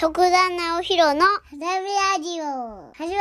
[0.00, 3.20] 徳田直弘の花火ラジオ始まるよ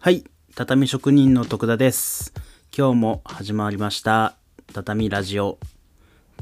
[0.00, 0.24] はい、
[0.56, 2.34] 畳職人の徳田です。
[2.76, 4.34] 今日も始まりました、
[4.74, 5.60] 畳ラジオ。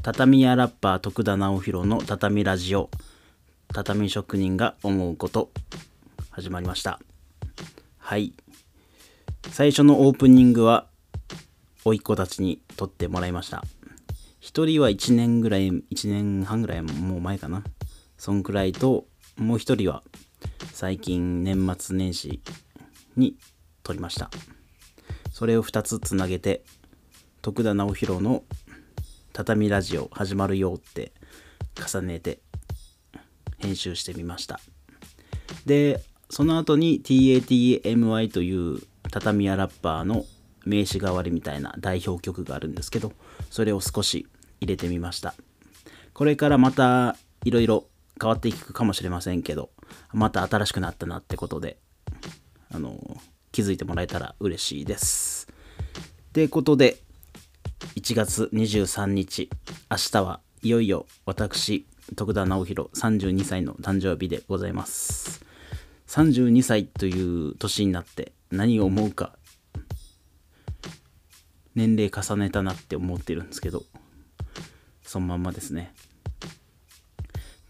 [0.01, 2.89] 畳屋ラッパー徳田直弘の畳ラジオ。
[3.75, 5.51] 畳職人が思うこと、
[6.31, 6.99] 始まりました。
[7.99, 8.33] はい。
[9.51, 10.87] 最初のオープニングは、
[11.83, 13.63] 甥っ子たちに撮ってもらいました。
[14.39, 17.63] 一人は1年ぐらい、1年半ぐらいもう前かな。
[18.17, 19.05] そんくらいと、
[19.39, 20.03] もう一人は
[20.73, 22.41] 最近年末年始
[23.15, 23.37] に
[23.83, 24.29] 撮りました
[25.31, 26.63] それを2つつなげて
[27.41, 28.43] 徳田直弘の
[29.31, 31.13] 「畳ラジオ始まるよ」って
[31.75, 32.39] 重ねて
[33.59, 34.59] 編集してみました
[35.65, 38.81] でその後に TATMI という
[39.11, 40.25] 畳屋ラッパーの
[40.65, 43.13] 名刺代わりみたいな代表曲があるんですけど
[43.49, 44.27] それを少し
[44.61, 45.33] 入れてみました
[46.13, 47.15] これからまた
[47.45, 47.85] いろいろ
[48.19, 49.69] 変わっていくかもしれませんけど
[50.11, 51.77] また新しくなったなってことで
[52.71, 52.97] あの
[53.51, 55.47] 気づいてもらえたら嬉しいです。
[56.33, 56.97] ということで
[57.95, 59.49] 1月23日
[59.89, 65.43] 明日はいよいよ私徳田直弘32歳の誕生日でございます。
[66.07, 69.37] 32歳という年になって何を思うか。
[71.75, 73.83] 年齢重ねたなって思ってるんですけど。
[75.03, 75.93] そのまんまですね。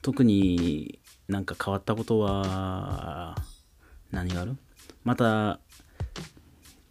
[0.01, 3.35] 特になんか変わったことは
[4.11, 4.57] 何がある？
[5.03, 5.59] また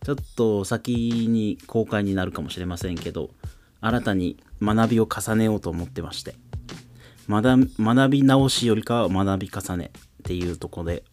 [0.05, 3.31] ちょっと先に公開になるかもしれませんけど
[3.81, 6.35] 新たに学びを重ねようと思ってまして。
[7.29, 11.05] 学び直しよりかは学び重ねっていうとこで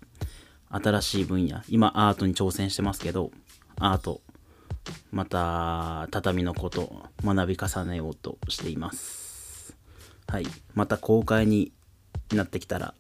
[0.70, 1.62] 新しい分野。
[1.70, 3.32] 今アートに挑戦してますけど
[3.78, 4.22] アート。
[5.12, 9.76] また畳のこと学び重ねようとしています。
[10.28, 10.46] はい。
[10.74, 11.72] また公開に
[12.34, 12.94] なってきたら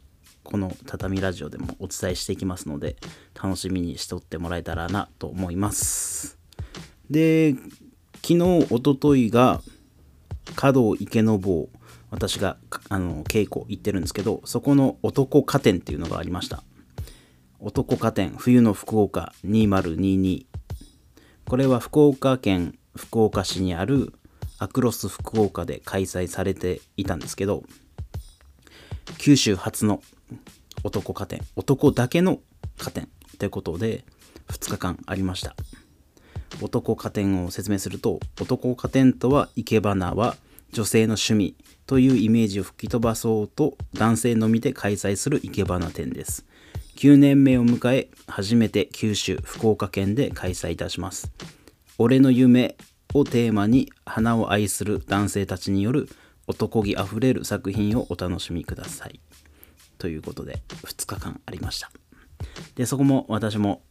[0.44, 2.96] この畳ラジオでもお伝えしていきますので
[3.34, 6.38] 楽しみにしておってもらえたらなと思います。
[7.10, 7.56] で
[8.22, 9.62] 昨日おとといが
[10.56, 11.70] 華道池の坊
[12.12, 12.58] 私が
[12.90, 16.64] あの稽古行ってるんですけどそこの男家展っていうのがありました。
[17.66, 20.46] 男家展冬の福岡2022
[21.48, 24.14] これは福岡県福岡市にある
[24.60, 27.64] アクロス福岡で開催されていたんですけど
[29.18, 30.04] 九州初の
[30.84, 32.38] 男家展男だけの
[32.78, 33.10] 家展
[33.40, 34.06] ということで
[34.50, 35.56] 2日間ありました。
[36.62, 40.38] 男家展を説明すると男家展とは生け花は
[40.72, 41.56] 女性の趣味
[41.88, 46.46] というイメージを吹き飛ばそうと男性のみで開催する生け花展です。
[46.96, 51.32] 9年目を迎え初めて九州福岡県で開催いたします。
[51.98, 52.76] 俺の夢
[53.14, 56.10] をテーマに花を愛する男性たちによる
[56.48, 59.20] 男気あふれる作品をお楽しみください。
[59.98, 61.92] ということで2日間ありました。
[62.76, 63.82] でそこも私も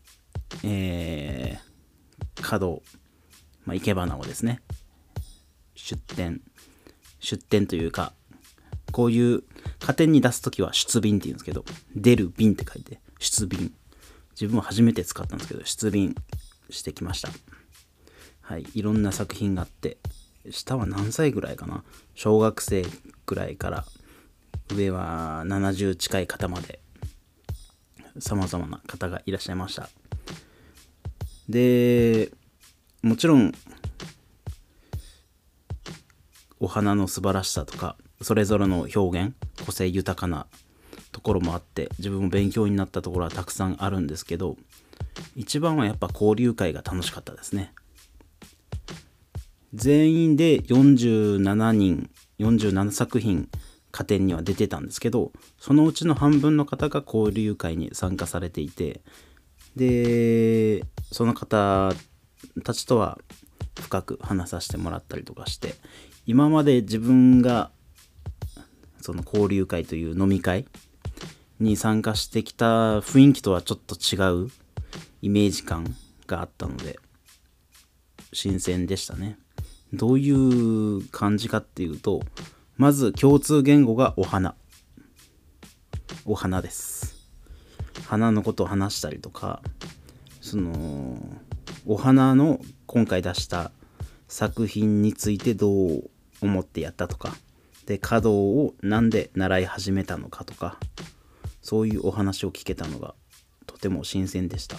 [0.63, 2.83] えー、華道、
[3.65, 4.61] まあ、生け花をですね
[5.75, 6.41] 出店
[7.21, 8.13] 出店というか
[8.95, 9.43] こういう
[9.81, 11.65] 家庭に出す時は出瓶って言うんですけど
[11.97, 13.73] 出る瓶って書いて出瓶
[14.31, 16.15] 自分は初めて使ったんですけど出瓶
[16.71, 17.29] してきました。
[18.43, 18.65] はい。
[18.73, 19.99] いろんな作品があって
[20.49, 21.83] 下は何歳ぐらいかな？
[22.15, 22.85] 小学生
[23.27, 23.85] ぐらいから
[24.73, 26.79] 上は70近い方まで
[28.21, 29.89] 様々な方がいらっしゃいました。
[31.49, 32.31] で
[33.03, 33.53] もちろん
[36.61, 40.47] お花の素晴らしさとかそれぞれの表現個性豊かな
[41.13, 44.57] ところもあって自分も勉強になったところはたくさんあるんですけど
[45.37, 47.73] 一番はやっぱ交流会が楽しかったですね。
[49.75, 53.49] 全員で47人47作品
[53.91, 59.01] 加点には出てたんですけどそのうちの半分の方が交流会に参加されていて
[59.77, 61.93] でその方
[62.63, 63.19] たちとは
[63.81, 65.75] 深く話させてもらったりとかして
[66.27, 67.71] 今まで自分が
[69.05, 70.65] その交流会という飲み会
[71.61, 74.17] に参加してきた雰囲気とはちょっと違
[74.47, 74.51] う
[75.21, 75.95] イメージ感
[76.27, 76.99] があったので
[78.33, 79.37] 新鮮でしたね。
[79.93, 82.23] どういう感じかっていうと
[82.79, 84.55] まず共通言語がお花。
[86.25, 87.31] お花です。
[88.07, 89.61] 花のことを話したりとか
[90.41, 91.19] その
[91.85, 93.71] お花の今回出した
[94.29, 96.11] 作品についてどう
[96.41, 97.37] 思ってやったとか
[97.87, 100.79] で華道をなんで習い始めたのかとか
[101.63, 103.15] そういうお話を聞けたのが
[103.67, 104.77] とても新鮮でした。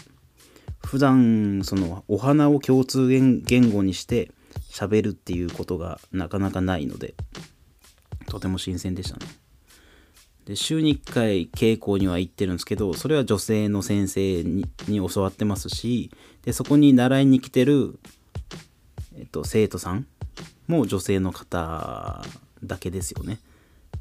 [0.86, 4.32] 普段そのお花を共通言語にして
[4.70, 7.16] 喋るっていうことがなかなかないので
[8.28, 9.26] とても新鮮でしたね。
[10.46, 16.12] で週に1回稽古には行ってるんですけどそれは女性の先生にに教わってますし
[16.44, 17.98] でそこに習いに来てる、
[19.18, 20.06] えっと、生徒さん
[20.68, 22.24] も女性の方
[22.68, 23.40] だけですよね。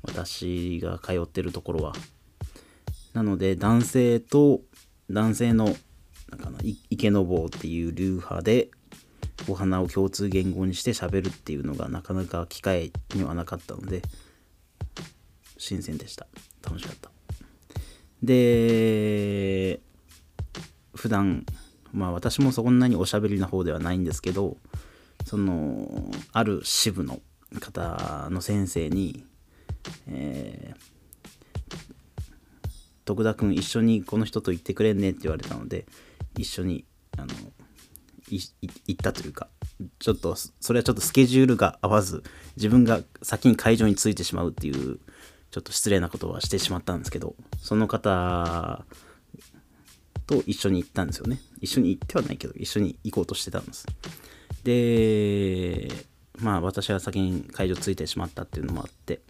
[0.03, 1.95] 私が通ってるところは。
[3.13, 4.61] なので男性と
[5.11, 5.75] 男性の
[6.31, 6.59] なんかな
[6.91, 8.71] 池の坊っていう流派で
[9.49, 14.03] お花を共通言語にして喋るっていうのがなかなか機会にはなかったので
[15.59, 16.27] 新鮮でした。
[16.63, 17.11] 楽しかった。
[18.23, 19.81] で
[20.95, 21.45] 普段
[21.93, 24.57] まあ私もそんなにおしゃべりな方ではないんですけど
[25.25, 27.21] そのある支部の
[27.61, 29.25] 方の先生に、
[30.09, 30.81] えー、
[33.05, 35.87] 徳田君一緒にこの人と行ってくれんねって言われたので
[36.37, 36.85] 一緒に
[37.17, 37.29] あの
[38.29, 38.53] 行
[38.93, 39.49] ったというか
[39.99, 42.23] ちょっとそれはちょっとスケジュールが合わず
[42.57, 44.99] 自分が先に会場に着いてしまうっていう
[45.51, 48.85] ちょっと失礼なことはしてしまったんですけどその方
[50.27, 51.39] と一緒に行ったんですよね。
[51.61, 53.87] 一緒に行ってはないけど一緒に行こうとしてたんです。
[54.65, 55.89] で
[56.39, 59.21] まあ私は先に会場着いてしまったっていうのもあって。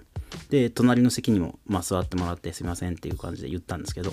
[0.50, 4.12] で隣の席にも、まあ、座ってもらってすいませんっていう感じで言ったんですけど。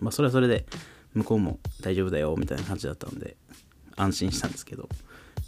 [0.00, 0.66] まあそれはそれで
[1.14, 3.36] 向こうも大丈夫だよみたいな感じだったので
[3.96, 4.88] 安心したんですけど。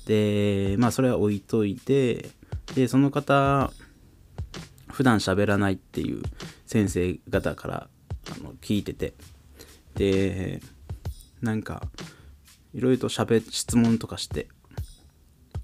[0.07, 2.31] でまあそれは置いといて
[2.75, 3.73] でその方
[4.91, 6.23] 普段喋らないっていう
[6.67, 7.89] 先生方から
[8.31, 9.15] あの聞いてて。
[9.95, 10.63] で
[11.43, 11.83] なんか
[12.73, 14.49] いろいろと喋質問とかして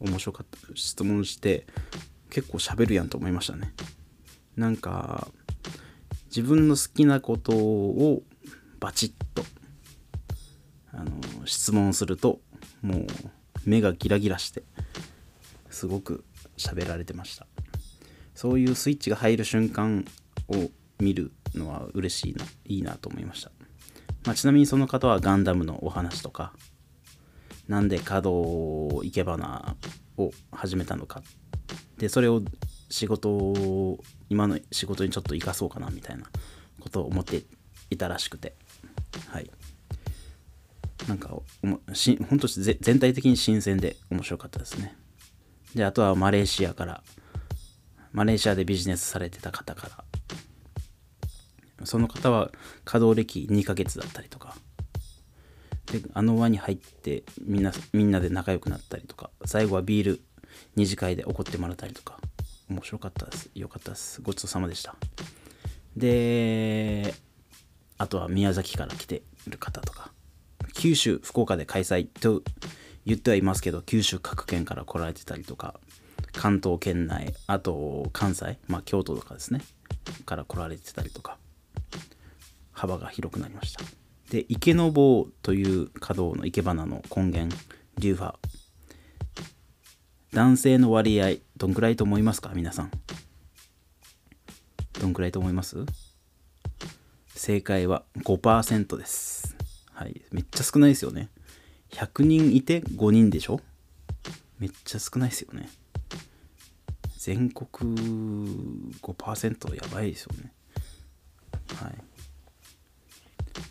[0.04, 1.66] 面白かった質問して
[2.30, 3.72] 結構喋るやんと思いましたね。
[4.56, 5.28] なんか
[6.26, 8.22] 自分の好きなことを
[8.80, 9.44] バチッと
[10.92, 12.40] あの質問すると
[12.82, 13.06] もう
[13.64, 14.62] 目がギラギラして
[15.70, 16.24] すごく
[16.56, 17.46] 喋られてました。
[18.34, 20.04] そういうスイッチが入る瞬間
[20.48, 23.50] を見るのは嬉しいないいなと思いました、
[24.24, 26.52] まあ、ちなみにその方はガンダムのお話とか
[27.68, 29.76] なんで稼働生け花
[30.16, 31.22] を始めたのか
[31.98, 32.42] でそれを
[32.90, 36.24] 仕事を今の仕事にちょっと生かそうかなみたいな
[36.80, 37.42] ことを思って
[37.90, 38.54] いたらしくて。
[39.28, 39.50] はい。
[41.08, 41.36] なんか
[41.92, 44.96] し本当全体的に新鮮で面白かったですね。
[45.74, 47.02] であとはマレーシアから
[48.12, 50.04] マレーシアでビジネスされてた方から。
[51.84, 52.50] その方は
[52.84, 54.56] 稼働歴2ヶ月だったりとか。
[55.92, 60.22] であの輪に入ってみんなみんなで仲良くなったりとか最後はビール
[60.76, 62.18] 二次会で怒ってもらったりとか
[62.70, 63.50] 面白かったです。
[63.54, 64.22] よかったです。
[64.22, 64.96] ごちそうさまでした。
[65.96, 67.14] で
[67.98, 70.10] あとは宮崎から来てる方とか
[70.72, 72.42] 九州福岡で開催と
[73.06, 75.78] 言ってはいますけど九州各県から来られてたりとか
[76.32, 79.60] 関東圏内あと関西まあ京都とかですね
[80.26, 81.38] から来られてたりとか
[82.72, 84.03] 幅が広くなりました。
[84.34, 87.56] で池の坊という華道の生け花の根源
[87.98, 88.36] 流派
[90.32, 92.50] 男性の割合どんくらいと思いますか？
[92.52, 92.90] 皆さん。
[95.00, 95.86] どんくらいと思います？
[97.28, 99.56] 正解は5%です。
[99.92, 100.22] はい。
[100.32, 101.28] めっちゃ少ないですよね。
[101.92, 103.60] 100人いて5人でしょ？
[104.58, 105.68] めっちゃ少ないですよね。
[107.18, 107.68] 全国
[109.00, 110.52] 5%やばいですよね。
[111.76, 111.94] はい。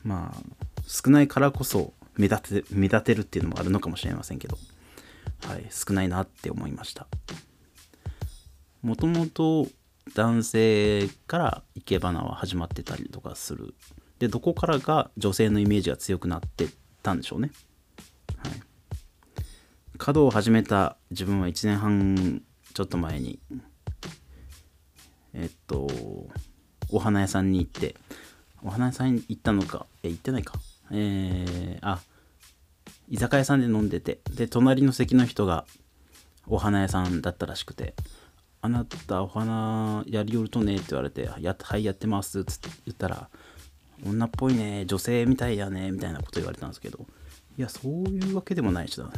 [0.05, 4.57] まあ少ないからこそ目立て目立てるっていうのもあるのかもしれませんけど、
[5.47, 7.07] はい、少ないなって思いました。
[8.81, 9.67] もともと
[10.15, 13.73] 男性から生け花は始まってたりとかする。
[14.19, 16.67] でどこからが女性のイメージが強くなって
[17.01, 17.51] たんでしょうね。
[18.37, 18.51] はい。
[19.97, 22.41] 稼働を始めた自分は1年半
[22.73, 23.39] ちょっと前に
[25.33, 25.87] えっと
[26.89, 27.95] お花屋さんに行って。
[28.65, 29.85] お花屋さんに行ったのか？
[30.03, 30.53] え行ってないか。
[30.91, 31.99] えー、あ
[33.09, 34.19] 居酒屋さんで飲んでて。
[34.31, 35.65] で隣の席の人が
[36.47, 37.93] お花屋さんだったらしくて
[38.61, 42.51] 「あなたお花やりよるとね」って言われて「やはいやってます」って
[42.85, 43.29] 言ったら
[44.05, 47.05] 「女っぽいね女性みたいやね」みたいなこと言われたんですけど。
[47.55, 49.09] いやそういうわけでもないしだっ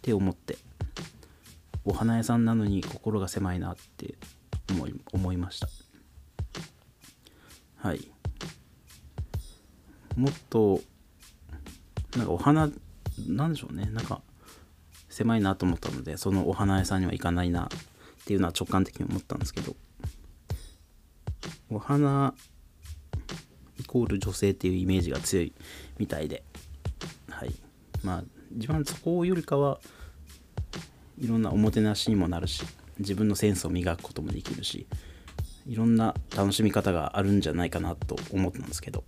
[0.00, 0.56] て思って。
[1.88, 4.16] お花屋さんなのに心が狭いなって
[4.70, 5.68] 思い思いました。
[7.76, 8.10] はい。
[10.16, 10.80] もっと
[12.16, 12.70] なんかお花
[13.28, 13.86] なんでしょうね。
[13.92, 14.22] なんか
[15.08, 17.68] 狭いなと思ったのでそのお花屋さんには行かないなっ
[18.24, 19.76] ていうのは直感的に思ったんですけど。
[21.68, 22.32] お花
[23.78, 25.52] 生コール女性っていうイメージが強い
[25.98, 26.42] みたいで。
[27.28, 27.54] はい。
[28.02, 29.80] まあ自分そこよりかは
[31.18, 32.62] いろんなおもてなしにもなるし
[32.98, 34.86] 自分のセンスを磨くこともできるし
[35.66, 39.04] いろんな楽しみ方があるんじゃないかなと思ったんですけど。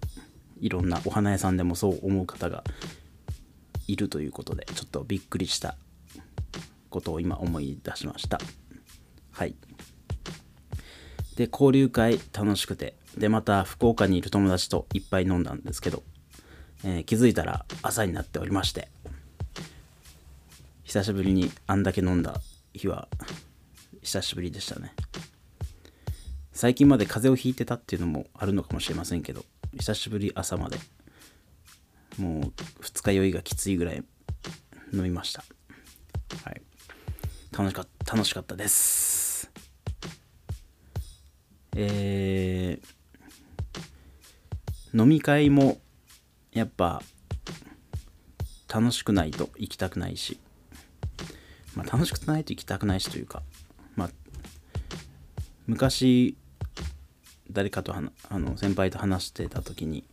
[0.60, 2.64] いろんなお花屋さんでもそう思う方が
[3.86, 5.76] いるということでちょっとびっくりした
[6.90, 8.40] ことを今思い出しました。
[9.32, 9.54] はい。
[11.36, 16.02] で交流会楽しくてでまた福岡にいる友達といっぱい飲んだんですけど、
[16.84, 18.88] えー、気づいたら朝になっておりまして
[20.82, 22.40] 久しぶりにあんだけ飲んだ
[22.72, 23.08] 日は
[24.02, 24.94] 久しぶりでしたね。
[26.52, 29.44] 最近まで風邪をひいてたっていうのもあるのかもしれませんけど
[29.76, 30.78] 久しぶり朝まで。
[32.18, 34.02] もう二日酔いがきついぐらい
[34.92, 35.44] 飲みました。
[36.44, 36.62] はい。
[37.56, 39.50] 楽しかった楽しかったです。
[41.76, 45.78] えー、飲み会も
[46.52, 47.02] やっぱ
[48.72, 50.40] 楽しくないと行きたくないし、
[51.76, 53.42] まあ、楽しくないと行きたくないしというか、
[53.94, 54.10] まあ、
[55.68, 56.36] 昔
[57.58, 60.04] 誰かとあの先輩と話してた時に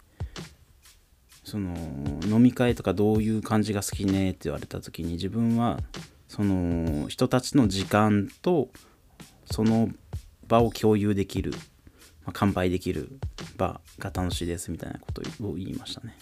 [1.43, 1.75] その
[2.23, 5.79] 飲み会とかどういう感じが好きねって言われた時に自分は
[6.27, 8.69] その人たちの時間と
[9.51, 9.89] その
[10.47, 13.19] 場を共有できる、まあ、乾杯できる
[13.57, 16.17] 場が楽しいですみたいなことを言いましたね。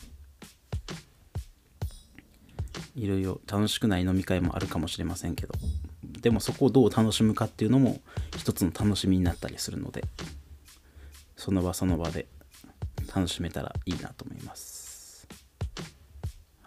[2.98, 5.54] いろいろ楽しくない飲み会もあるかもしれませんけど
[6.04, 8.02] でもそこをどう楽しむかっていうのも
[8.38, 10.04] 一つの楽しみになったりするので。
[11.44, 12.26] その場その場で
[13.14, 15.28] 楽しめたらいいなと思います。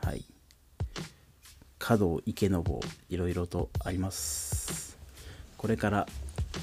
[0.05, 0.23] はい。
[1.79, 4.99] 華道池坊いろいろとあります。
[5.57, 6.07] これから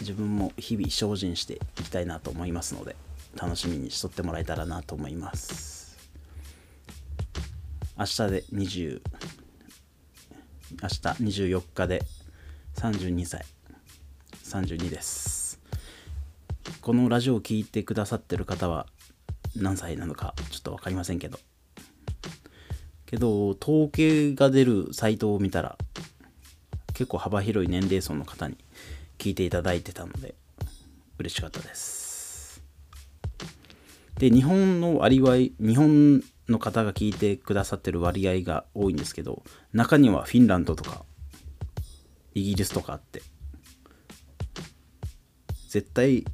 [0.01, 2.95] 自分も日々精進していきたいなと思いますので
[3.35, 5.97] 楽しみにしとってもらえたらなと思います。
[7.97, 9.01] 明日で20
[10.83, 12.03] 明日24日で
[12.75, 13.43] 32歳。
[14.43, 15.42] 32です。
[16.83, 18.87] このラジオを聴いてくださってる方は
[19.55, 21.39] 何歳なのかちょっと分かりませんけど。
[23.05, 25.77] けど統計が出るサイトを見たら
[26.87, 28.57] 結構幅広い年齢層の方に
[29.17, 30.35] 聞いていただいてたので
[31.19, 32.61] 嬉しかったです。
[34.17, 35.35] で日本の割合
[35.65, 41.05] 日本の方が聞いてくださってる割合が多いんですけど中にはフィンランドとか
[42.33, 43.21] イギリスとかあって
[45.69, 46.25] 絶対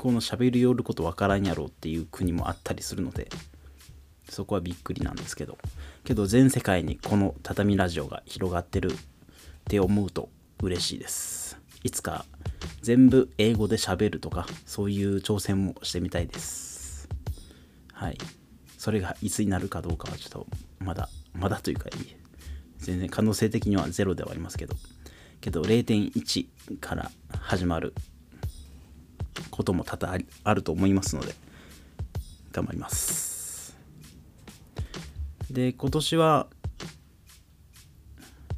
[0.00, 3.28] この喋りよることわからんやろっていう国もあったりするので
[4.30, 5.58] そこはびっくりなんですけど。
[6.04, 8.96] けど全世界にこの畳ラジオが広がってるっ
[9.68, 10.30] て思うと
[10.62, 11.58] 嬉しいです。
[11.82, 12.24] いつか
[12.80, 17.06] 全部英語で喋るとかそういう挑戦もしてみたいです。
[17.92, 18.16] はい。
[18.78, 20.46] それがいつになるかどうかはちょっと
[20.78, 22.16] まだまだというかいい。
[22.78, 24.76] 全然可能性的にはゼロではありますけど。
[25.42, 26.46] けど0.1
[26.80, 27.92] から始まる
[29.50, 31.34] ことも多々あると思いますので
[32.52, 33.76] 頑張ります。
[35.50, 36.46] で今年は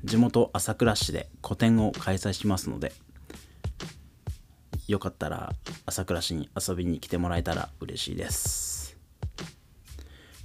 [0.04, 2.92] 地元朝倉市で個展を開催しますので
[4.88, 5.52] よかったら
[5.86, 8.98] 朝倉市に遊びに来てもらえたら嬉しいです。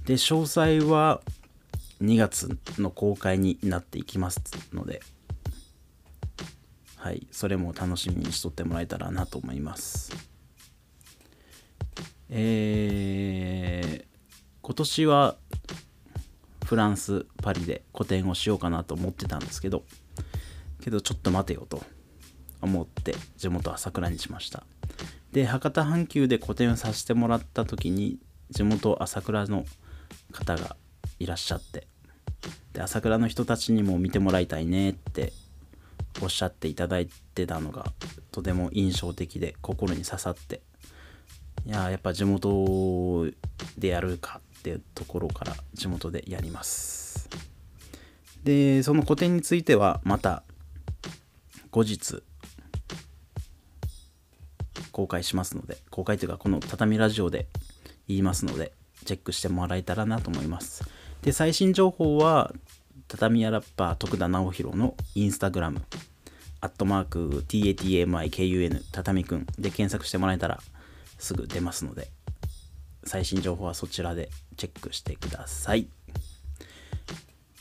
[0.06, 1.20] で詳細は
[2.00, 4.40] 2月の公開になっていきます
[4.72, 5.02] ので
[6.96, 10.27] はいそれも楽しみにしとってもらえたらなと思います。
[12.30, 14.04] えー、
[14.62, 15.36] 今年は
[16.64, 19.84] フランスパリで個展をしようかなと思ってたんですけど
[20.82, 21.82] けどちょっと待てよと
[22.60, 24.64] 思って地元朝倉にしました。
[25.32, 28.18] で博多阪急で個展をさせてもらった時に
[28.50, 29.64] 地元朝倉の
[30.32, 30.76] 方が
[31.18, 31.86] いらっしゃって
[32.72, 35.32] で朝倉の人たちにも見てもらいたいねって
[36.22, 37.92] おっしゃっていただいてたのが
[38.32, 40.62] とても印象的で心に刺さって
[41.68, 43.26] いややっぱ地元
[43.76, 47.28] でやるかっていうところから地元でやります。
[48.42, 50.44] でその個展についてはまた
[51.70, 52.22] 後日
[54.92, 57.48] 公開しますので公開というかこの畳ラジオで
[58.08, 58.72] 言いますので
[59.04, 60.88] チェックしてもらえたらなと思います。
[61.20, 62.50] で最新情報は
[63.08, 65.82] 畳屋ラッパー徳田直弘のインスタグラム
[66.62, 70.62] アットマーク TATMIKUN 畳くんで検索してもらえたら
[71.18, 72.08] すぐ出ますので
[73.04, 75.88] 最新情報はそちらでチェックしてください。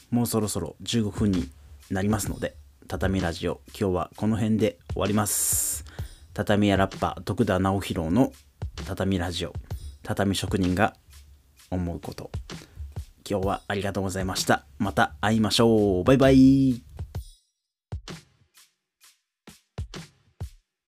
[0.10, 1.50] もうそろそろ15分に
[1.90, 2.56] なりますので
[2.88, 5.86] 畳ラジオ今日はこの辺で終わります。
[6.34, 8.32] 畳屋ラッパー徳田直弘の
[8.86, 9.54] 畳ラジオ
[10.04, 10.96] 畳職人が
[11.70, 12.32] 思うこと。
[13.30, 14.66] 今日はありがとうございました。
[14.80, 16.04] また会いましょう。
[16.06, 16.87] バイバイ。